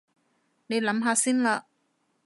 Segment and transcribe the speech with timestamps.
[0.65, 1.67] 你諗下先啦